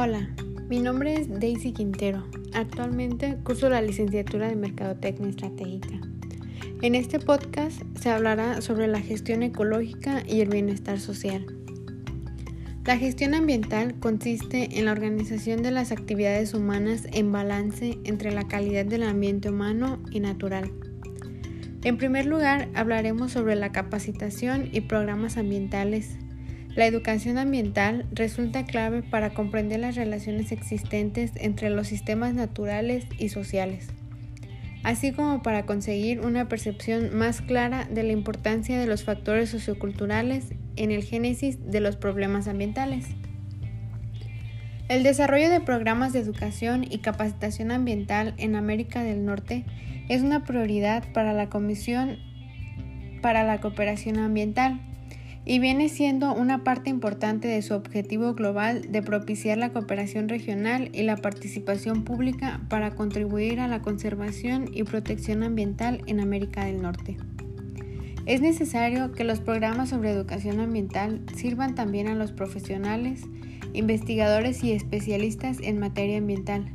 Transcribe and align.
Hola, 0.00 0.28
mi 0.68 0.78
nombre 0.78 1.14
es 1.14 1.40
Daisy 1.40 1.72
Quintero. 1.72 2.22
Actualmente 2.54 3.36
curso 3.42 3.68
la 3.68 3.82
licenciatura 3.82 4.46
de 4.46 4.54
Mercadotecnia 4.54 5.28
Estratégica. 5.28 5.98
En 6.82 6.94
este 6.94 7.18
podcast 7.18 7.82
se 8.00 8.08
hablará 8.08 8.60
sobre 8.60 8.86
la 8.86 9.00
gestión 9.00 9.42
ecológica 9.42 10.22
y 10.24 10.40
el 10.40 10.50
bienestar 10.50 11.00
social. 11.00 11.44
La 12.84 12.96
gestión 12.96 13.34
ambiental 13.34 13.98
consiste 13.98 14.78
en 14.78 14.84
la 14.84 14.92
organización 14.92 15.64
de 15.64 15.72
las 15.72 15.90
actividades 15.90 16.54
humanas 16.54 17.08
en 17.12 17.32
balance 17.32 17.98
entre 18.04 18.30
la 18.30 18.46
calidad 18.46 18.86
del 18.86 19.02
ambiente 19.02 19.50
humano 19.50 19.98
y 20.12 20.20
natural. 20.20 20.70
En 21.82 21.96
primer 21.96 22.24
lugar, 22.24 22.68
hablaremos 22.74 23.32
sobre 23.32 23.56
la 23.56 23.72
capacitación 23.72 24.68
y 24.70 24.82
programas 24.82 25.36
ambientales. 25.36 26.18
La 26.74 26.86
educación 26.86 27.38
ambiental 27.38 28.06
resulta 28.12 28.64
clave 28.64 29.02
para 29.02 29.30
comprender 29.30 29.80
las 29.80 29.96
relaciones 29.96 30.52
existentes 30.52 31.32
entre 31.36 31.70
los 31.70 31.88
sistemas 31.88 32.34
naturales 32.34 33.04
y 33.18 33.30
sociales, 33.30 33.88
así 34.84 35.12
como 35.12 35.42
para 35.42 35.66
conseguir 35.66 36.20
una 36.20 36.48
percepción 36.48 37.16
más 37.16 37.40
clara 37.40 37.86
de 37.90 38.04
la 38.04 38.12
importancia 38.12 38.78
de 38.78 38.86
los 38.86 39.02
factores 39.02 39.50
socioculturales 39.50 40.54
en 40.76 40.92
el 40.92 41.02
génesis 41.02 41.58
de 41.70 41.80
los 41.80 41.96
problemas 41.96 42.46
ambientales. 42.46 43.06
El 44.88 45.02
desarrollo 45.02 45.50
de 45.50 45.60
programas 45.60 46.12
de 46.12 46.20
educación 46.20 46.84
y 46.88 46.98
capacitación 46.98 47.72
ambiental 47.72 48.34
en 48.38 48.56
América 48.56 49.02
del 49.02 49.24
Norte 49.24 49.64
es 50.08 50.22
una 50.22 50.44
prioridad 50.44 51.04
para 51.12 51.34
la 51.34 51.50
Comisión 51.50 52.16
para 53.20 53.42
la 53.42 53.60
Cooperación 53.60 54.16
Ambiental 54.18 54.80
y 55.44 55.58
viene 55.58 55.88
siendo 55.88 56.34
una 56.34 56.64
parte 56.64 56.90
importante 56.90 57.48
de 57.48 57.62
su 57.62 57.74
objetivo 57.74 58.34
global 58.34 58.92
de 58.92 59.02
propiciar 59.02 59.58
la 59.58 59.72
cooperación 59.72 60.28
regional 60.28 60.90
y 60.92 61.02
la 61.02 61.16
participación 61.16 62.04
pública 62.04 62.60
para 62.68 62.94
contribuir 62.94 63.60
a 63.60 63.68
la 63.68 63.80
conservación 63.80 64.70
y 64.72 64.84
protección 64.84 65.42
ambiental 65.42 66.02
en 66.06 66.20
América 66.20 66.64
del 66.64 66.82
Norte. 66.82 67.16
Es 68.26 68.42
necesario 68.42 69.12
que 69.12 69.24
los 69.24 69.40
programas 69.40 69.88
sobre 69.88 70.10
educación 70.10 70.60
ambiental 70.60 71.22
sirvan 71.34 71.74
también 71.74 72.08
a 72.08 72.14
los 72.14 72.30
profesionales, 72.30 73.22
investigadores 73.72 74.62
y 74.62 74.72
especialistas 74.72 75.58
en 75.62 75.78
materia 75.78 76.18
ambiental, 76.18 76.70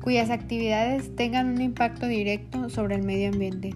cuyas 0.00 0.30
actividades 0.30 1.14
tengan 1.14 1.48
un 1.48 1.60
impacto 1.60 2.06
directo 2.06 2.70
sobre 2.70 2.94
el 2.94 3.02
medio 3.02 3.28
ambiente. 3.28 3.74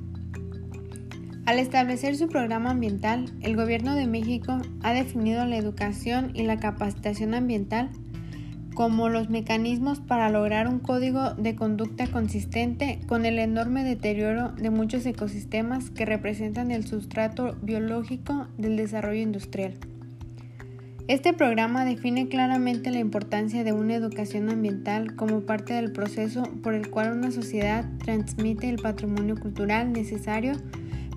Al 1.50 1.58
establecer 1.58 2.14
su 2.16 2.28
programa 2.28 2.70
ambiental, 2.70 3.24
el 3.40 3.56
Gobierno 3.56 3.96
de 3.96 4.06
México 4.06 4.58
ha 4.82 4.92
definido 4.92 5.44
la 5.46 5.56
educación 5.56 6.30
y 6.32 6.44
la 6.44 6.60
capacitación 6.60 7.34
ambiental 7.34 7.90
como 8.72 9.08
los 9.08 9.30
mecanismos 9.30 9.98
para 9.98 10.30
lograr 10.30 10.68
un 10.68 10.78
código 10.78 11.34
de 11.34 11.56
conducta 11.56 12.06
consistente 12.06 13.00
con 13.08 13.26
el 13.26 13.40
enorme 13.40 13.82
deterioro 13.82 14.50
de 14.52 14.70
muchos 14.70 15.04
ecosistemas 15.06 15.90
que 15.90 16.04
representan 16.06 16.70
el 16.70 16.86
sustrato 16.86 17.56
biológico 17.62 18.46
del 18.56 18.76
desarrollo 18.76 19.20
industrial. 19.20 19.74
Este 21.08 21.32
programa 21.32 21.84
define 21.84 22.28
claramente 22.28 22.92
la 22.92 23.00
importancia 23.00 23.64
de 23.64 23.72
una 23.72 23.96
educación 23.96 24.50
ambiental 24.50 25.16
como 25.16 25.40
parte 25.40 25.74
del 25.74 25.90
proceso 25.90 26.44
por 26.62 26.74
el 26.74 26.90
cual 26.90 27.10
una 27.10 27.32
sociedad 27.32 27.90
transmite 28.04 28.68
el 28.68 28.76
patrimonio 28.76 29.34
cultural 29.34 29.92
necesario 29.92 30.52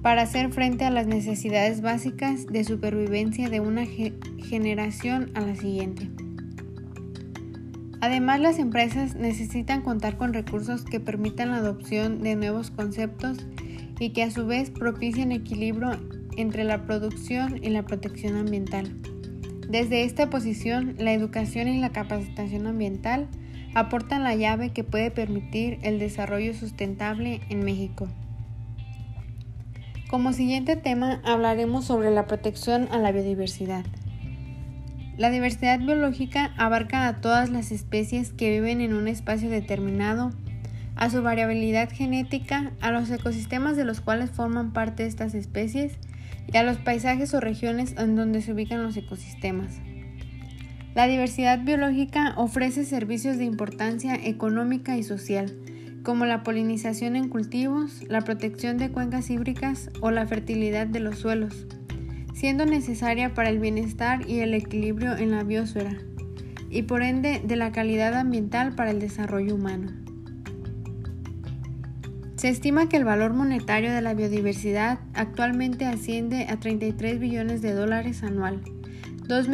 para 0.04 0.24
hacer 0.24 0.52
frente 0.52 0.84
a 0.84 0.92
las 0.92 1.08
necesidades 1.08 1.82
básicas 1.82 2.46
de 2.46 2.66
supervivencia 2.66 3.50
de 3.50 3.62
una 3.62 3.86
generación 3.86 5.32
a 5.34 5.40
la 5.40 5.56
siguiente. 5.56 6.10
Además, 8.02 8.42
las 8.42 8.60
empresas 8.60 9.16
necesitan 9.16 9.82
contar 9.82 10.18
con 10.18 10.34
recursos 10.34 10.84
que 10.84 11.00
permitan 11.00 11.52
la 11.52 11.56
adopción 11.56 12.22
de 12.22 12.36
nuevos 12.36 12.70
conceptos 12.70 13.38
y 13.98 14.10
que 14.10 14.24
a 14.24 14.30
su 14.30 14.46
vez 14.46 14.72
propicien 14.72 15.32
equilibrio 15.32 15.92
entre 16.36 16.66
la 16.66 16.86
producción 16.86 17.64
y 17.64 17.70
la 17.70 17.84
protección 17.84 18.36
ambiental. 18.36 18.94
Desde 19.70 20.04
esta 20.04 20.30
posición, 20.30 20.96
la 21.00 21.14
educación 21.14 21.70
y 21.70 21.80
la 21.80 21.94
capacitación 21.94 22.68
ambiental 22.68 23.30
aportan 23.74 24.24
la 24.24 24.36
llave 24.36 24.72
que 24.72 24.84
puede 24.84 25.10
permitir 25.10 25.80
el 25.82 25.98
desarrollo 25.98 26.54
sustentable 26.54 27.40
en 27.50 27.64
México. 27.64 28.10
Como 30.14 30.32
siguiente 30.32 30.76
tema 30.76 31.22
hablaremos 31.24 31.86
sobre 31.86 32.12
la 32.12 32.28
protección 32.28 32.88
a 32.92 33.00
la 33.00 33.12
biodiversidad. 33.12 33.84
La 35.18 35.32
diversidad 35.32 35.80
biológica 35.80 36.54
abarca 36.56 37.08
a 37.08 37.20
todas 37.20 37.50
las 37.50 37.72
especies 37.72 38.32
que 38.32 38.52
viven 38.52 38.80
en 38.80 38.94
un 38.94 39.08
espacio 39.08 39.50
determinado, 39.50 40.30
a 40.96 41.10
su 41.10 41.24
variabilidad 41.24 41.90
genética, 41.92 42.74
a 42.80 42.92
los 42.92 43.10
ecosistemas 43.10 43.76
de 43.76 43.86
los 43.86 44.02
cuales 44.02 44.30
forman 44.30 44.72
parte 44.72 45.08
estas 45.08 45.34
especies 45.34 45.94
y 46.46 46.58
a 46.58 46.64
los 46.64 46.78
paisajes 46.78 47.34
o 47.34 47.40
regiones 47.40 47.96
en 47.98 48.16
donde 48.16 48.44
se 48.44 48.54
ubican 48.54 48.84
los 48.84 48.96
ecosistemas. 48.96 49.80
La 50.94 51.08
diversidad 51.08 51.64
biológica 51.64 52.36
ofrece 52.38 52.86
servicios 52.86 53.40
de 53.40 53.46
importancia 53.46 54.14
económica 54.14 54.96
y 54.96 55.02
social, 55.02 55.56
como 56.04 56.26
la 56.26 56.44
polinización 56.44 57.16
en 57.16 57.30
cultivos, 57.30 58.04
la 58.10 58.22
protección 58.22 58.78
de 58.78 58.92
cuencas 58.92 59.30
hídricas 59.30 59.90
o 60.02 60.12
la 60.12 60.28
fertilidad 60.28 60.86
de 60.88 61.00
los 61.00 61.18
suelos 61.18 61.66
siendo 62.34 62.66
necesaria 62.66 63.34
para 63.34 63.50
el 63.50 63.60
bienestar 63.60 64.28
y 64.30 64.40
el 64.40 64.54
equilibrio 64.54 65.16
en 65.16 65.32
la 65.32 65.44
biosfera, 65.44 65.98
y 66.70 66.84
por 66.84 67.04
ende 67.04 67.42
de 67.46 67.56
la 67.56 67.72
calidad 67.72 68.16
ambiental 68.16 68.76
para 68.76 68.92
el 68.92 69.00
desarrollo 69.00 69.56
humano. 69.56 69.92
Se 72.36 72.50
estima 72.50 72.90
que 72.90 72.98
el 72.98 73.06
valor 73.06 73.34
monetario 73.34 73.94
de 73.94 74.02
la 74.02 74.16
biodiversidad 74.16 75.00
actualmente 75.14 75.86
asciende 75.86 76.48
a 76.50 76.60
33 76.60 77.20
billones 77.20 77.62
de 77.62 77.74
dólares 77.74 78.24
anual, 78.24 78.60
dos, 79.28 79.48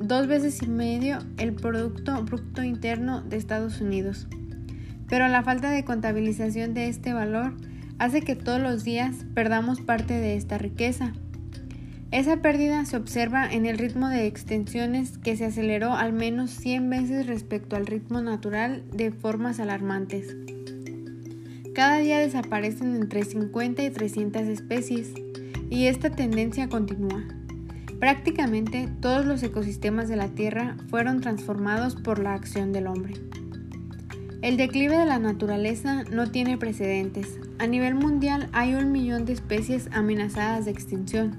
dos 0.00 0.26
veces 0.26 0.62
y 0.62 0.66
medio 0.66 1.18
el 1.38 1.54
Producto 1.54 2.22
Bruto 2.24 2.62
Interno 2.62 3.22
de 3.22 3.38
Estados 3.38 3.80
Unidos. 3.80 4.26
Pero 5.08 5.28
la 5.28 5.42
falta 5.42 5.70
de 5.70 5.84
contabilización 5.84 6.74
de 6.74 6.88
este 6.88 7.12
valor 7.12 7.54
hace 7.98 8.22
que 8.22 8.36
todos 8.36 8.60
los 8.60 8.84
días 8.84 9.24
perdamos 9.34 9.80
parte 9.80 10.14
de 10.14 10.36
esta 10.36 10.58
riqueza 10.58 11.12
esa 12.14 12.36
pérdida 12.36 12.84
se 12.84 12.96
observa 12.96 13.44
en 13.52 13.66
el 13.66 13.76
ritmo 13.76 14.08
de 14.08 14.28
extensiones 14.28 15.18
que 15.18 15.36
se 15.36 15.46
aceleró 15.46 15.94
al 15.94 16.12
menos 16.12 16.52
100 16.52 16.88
veces 16.88 17.26
respecto 17.26 17.74
al 17.74 17.86
ritmo 17.86 18.20
natural 18.20 18.84
de 18.92 19.10
formas 19.10 19.58
alarmantes. 19.58 20.36
Cada 21.74 21.98
día 21.98 22.20
desaparecen 22.20 22.94
entre 22.94 23.24
50 23.24 23.82
y 23.82 23.90
300 23.90 24.42
especies 24.42 25.12
y 25.70 25.86
esta 25.86 26.10
tendencia 26.10 26.68
continúa. 26.68 27.24
Prácticamente 27.98 28.88
todos 29.00 29.26
los 29.26 29.42
ecosistemas 29.42 30.08
de 30.08 30.14
la 30.14 30.28
Tierra 30.28 30.76
fueron 30.90 31.20
transformados 31.20 31.96
por 31.96 32.20
la 32.20 32.34
acción 32.34 32.72
del 32.72 32.86
hombre. 32.86 33.14
El 34.44 34.58
declive 34.58 34.98
de 34.98 35.06
la 35.06 35.18
naturaleza 35.18 36.04
no 36.12 36.30
tiene 36.30 36.58
precedentes. 36.58 37.38
A 37.58 37.66
nivel 37.66 37.94
mundial 37.94 38.50
hay 38.52 38.74
un 38.74 38.92
millón 38.92 39.24
de 39.24 39.32
especies 39.32 39.88
amenazadas 39.90 40.66
de 40.66 40.70
extinción 40.70 41.38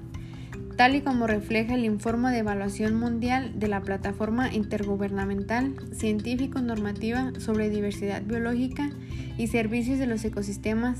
tal 0.76 0.96
y 0.96 1.02
como 1.02 1.28
refleja 1.28 1.74
el 1.74 1.84
informe 1.84 2.32
de 2.32 2.38
evaluación 2.38 2.96
mundial 2.96 3.60
de 3.60 3.68
la 3.68 3.80
Plataforma 3.80 4.52
Intergubernamental 4.52 5.76
Científico-Normativa 5.92 7.30
sobre 7.38 7.70
Diversidad 7.70 8.22
Biológica 8.22 8.90
y 9.38 9.46
Servicios 9.46 10.00
de 10.00 10.06
los 10.06 10.24
Ecosistemas, 10.24 10.98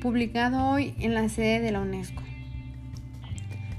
publicado 0.00 0.66
hoy 0.66 0.94
en 0.98 1.12
la 1.12 1.28
sede 1.28 1.60
de 1.60 1.72
la 1.72 1.80
UNESCO. 1.80 2.22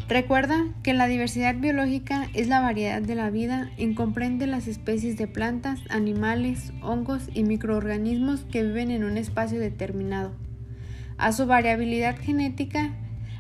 Recuerda 0.08 0.68
que 0.84 0.94
la 0.94 1.08
diversidad 1.08 1.56
biológica 1.56 2.30
es 2.36 2.48
la 2.48 2.60
variedad 2.60 3.02
de 3.02 3.16
la 3.16 3.32
vida 3.32 3.72
y 3.76 3.96
comprende 3.96 4.46
las 4.46 4.68
especies 4.68 5.18
de 5.18 5.28
plantas, 5.28 5.80
animales, 5.90 6.74
hongos 6.84 7.24
y 7.34 7.44
microorganismos 7.44 8.46
que 8.52 8.62
viven 8.62 8.92
en 8.92 9.04
un 9.04 9.18
espacio 9.18 9.60
determinado. 9.60 10.32
A 11.18 11.32
su 11.32 11.48
variabilidad 11.48 12.18
genética 12.20 12.94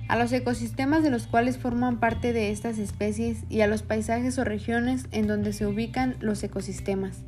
a 0.07 0.17
los 0.17 0.31
ecosistemas 0.31 1.03
de 1.03 1.09
los 1.09 1.27
cuales 1.27 1.57
forman 1.57 1.99
parte 1.99 2.33
de 2.33 2.51
estas 2.51 2.77
especies 2.79 3.43
y 3.49 3.61
a 3.61 3.67
los 3.67 3.83
paisajes 3.83 4.37
o 4.37 4.43
regiones 4.43 5.07
en 5.11 5.27
donde 5.27 5.53
se 5.53 5.65
ubican 5.67 6.15
los 6.19 6.43
ecosistemas. 6.43 7.23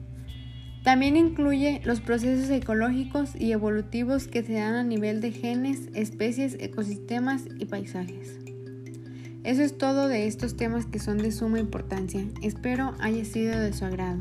También 0.84 1.18
incluye 1.18 1.82
los 1.84 2.02
procesos 2.02 2.50
ecológicos 2.50 3.36
y 3.36 3.52
evolutivos 3.52 4.28
que 4.28 4.44
se 4.44 4.54
dan 4.54 4.76
a 4.76 4.84
nivel 4.84 5.22
de 5.22 5.32
genes, 5.32 5.90
especies, 5.94 6.56
ecosistemas 6.60 7.44
y 7.60 7.66
paisajes. 7.66 8.47
Eso 9.48 9.62
es 9.62 9.78
todo 9.78 10.10
de 10.10 10.28
estos 10.28 10.58
temas 10.58 10.86
que 10.86 11.00
son 11.00 11.20
de 11.20 11.32
suma 11.32 11.58
importancia. 11.58 12.22
Espero 12.42 12.94
haya 13.00 13.24
sido 13.24 13.58
de 13.58 13.72
su 13.72 13.86
agrado. 13.86 14.20